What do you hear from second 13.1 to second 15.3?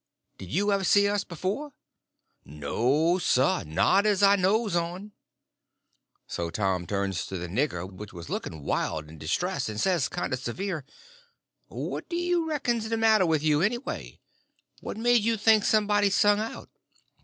with you, anyway? What made